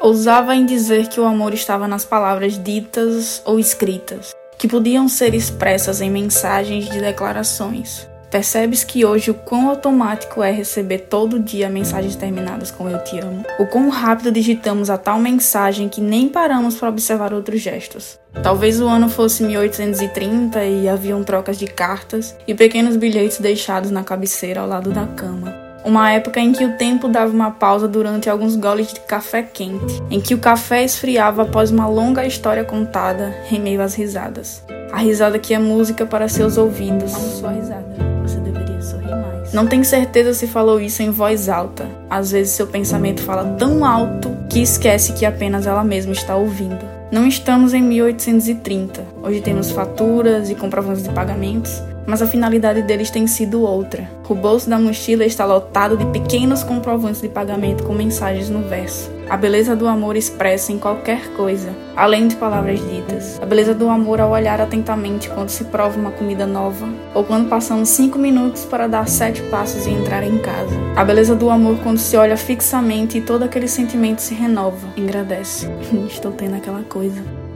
Ousava 0.00 0.54
em 0.54 0.64
dizer 0.64 1.08
que 1.08 1.18
o 1.18 1.24
amor 1.24 1.52
estava 1.52 1.88
nas 1.88 2.04
palavras 2.04 2.56
ditas 2.56 3.42
ou 3.44 3.58
escritas, 3.58 4.32
que 4.56 4.68
podiam 4.68 5.08
ser 5.08 5.34
expressas 5.34 6.00
em 6.00 6.08
mensagens 6.08 6.88
de 6.88 7.00
declarações. 7.00 8.08
Percebes 8.30 8.84
que 8.84 9.04
hoje 9.04 9.30
o 9.30 9.34
quão 9.34 9.68
automático 9.68 10.40
é 10.40 10.52
receber 10.52 10.98
todo 11.10 11.40
dia 11.40 11.68
mensagens 11.68 12.14
terminadas 12.14 12.70
com 12.70 12.88
eu 12.88 13.02
te 13.02 13.18
amo? 13.18 13.44
O 13.58 13.66
quão 13.66 13.88
rápido 13.88 14.30
digitamos 14.30 14.88
a 14.88 14.96
tal 14.96 15.18
mensagem 15.18 15.88
que 15.88 16.00
nem 16.00 16.28
paramos 16.28 16.76
para 16.76 16.90
observar 16.90 17.34
outros 17.34 17.60
gestos. 17.60 18.20
Talvez 18.40 18.80
o 18.80 18.86
ano 18.86 19.08
fosse 19.08 19.42
1830 19.42 20.62
e 20.64 20.88
haviam 20.88 21.24
trocas 21.24 21.58
de 21.58 21.66
cartas 21.66 22.36
e 22.46 22.54
pequenos 22.54 22.96
bilhetes 22.96 23.40
deixados 23.40 23.90
na 23.90 24.04
cabeceira 24.04 24.60
ao 24.60 24.68
lado 24.68 24.90
da 24.90 25.06
cama. 25.06 25.67
Uma 25.84 26.10
época 26.10 26.40
em 26.40 26.52
que 26.52 26.64
o 26.64 26.76
tempo 26.76 27.08
dava 27.08 27.32
uma 27.32 27.50
pausa 27.50 27.88
durante 27.88 28.28
alguns 28.28 28.56
goles 28.56 28.92
de 28.92 29.00
café 29.00 29.42
quente, 29.42 30.02
em 30.10 30.20
que 30.20 30.34
o 30.34 30.38
café 30.38 30.84
esfriava 30.84 31.42
após 31.42 31.70
uma 31.70 31.88
longa 31.88 32.26
história 32.26 32.64
contada, 32.64 33.34
em 33.50 33.60
meio 33.60 33.80
às 33.80 33.94
risadas. 33.94 34.62
A 34.92 34.98
risada 34.98 35.38
que 35.38 35.54
é 35.54 35.58
música 35.58 36.04
para 36.04 36.28
seus 36.28 36.56
ouvidos. 36.56 37.12
Sua 37.12 37.52
risada. 37.52 38.08
Não 39.52 39.66
tenho 39.66 39.84
certeza 39.84 40.34
se 40.34 40.46
falou 40.46 40.78
isso 40.78 41.02
em 41.02 41.10
voz 41.10 41.48
alta. 41.48 41.88
Às 42.10 42.32
vezes 42.32 42.52
seu 42.52 42.66
pensamento 42.66 43.22
fala 43.22 43.56
tão 43.56 43.84
alto 43.84 44.36
que 44.48 44.60
esquece 44.60 45.14
que 45.14 45.24
apenas 45.24 45.66
ela 45.66 45.82
mesma 45.82 46.12
está 46.12 46.36
ouvindo. 46.36 46.84
Não 47.10 47.26
estamos 47.26 47.72
em 47.72 47.82
1830. 47.82 49.02
Hoje 49.22 49.40
temos 49.40 49.70
faturas 49.70 50.50
e 50.50 50.54
comprovantes 50.54 51.02
de 51.02 51.08
pagamentos, 51.08 51.82
mas 52.08 52.22
a 52.22 52.26
finalidade 52.26 52.80
deles 52.80 53.10
tem 53.10 53.26
sido 53.26 53.62
outra. 53.62 54.10
O 54.26 54.34
bolso 54.34 54.68
da 54.68 54.78
mochila 54.78 55.26
está 55.26 55.44
lotado 55.44 55.94
de 55.94 56.06
pequenos 56.06 56.62
comprovantes 56.64 57.20
de 57.20 57.28
pagamento 57.28 57.84
com 57.84 57.92
mensagens 57.92 58.48
no 58.48 58.62
verso. 58.62 59.10
A 59.28 59.36
beleza 59.36 59.76
do 59.76 59.86
amor 59.86 60.16
expressa 60.16 60.72
em 60.72 60.78
qualquer 60.78 61.28
coisa, 61.34 61.68
além 61.94 62.28
de 62.28 62.36
palavras 62.36 62.80
ditas. 62.80 63.38
A 63.42 63.44
beleza 63.44 63.74
do 63.74 63.90
amor 63.90 64.22
ao 64.22 64.30
olhar 64.30 64.58
atentamente 64.58 65.28
quando 65.28 65.50
se 65.50 65.64
prova 65.64 66.00
uma 66.00 66.10
comida 66.10 66.46
nova, 66.46 66.88
ou 67.14 67.22
quando 67.22 67.46
passamos 67.46 67.90
cinco 67.90 68.18
minutos 68.18 68.64
para 68.64 68.86
dar 68.86 69.06
sete 69.06 69.42
passos 69.42 69.86
e 69.86 69.90
entrar 69.90 70.22
em 70.22 70.38
casa. 70.38 70.74
A 70.96 71.04
beleza 71.04 71.34
do 71.34 71.50
amor 71.50 71.76
quando 71.82 71.98
se 71.98 72.16
olha 72.16 72.38
fixamente 72.38 73.18
e 73.18 73.20
todo 73.20 73.42
aquele 73.42 73.68
sentimento 73.68 74.20
se 74.20 74.32
renova, 74.32 74.88
engrandece. 74.96 75.68
Estou 76.08 76.32
tendo 76.32 76.56
aquela 76.56 76.82
coisa. 76.84 77.47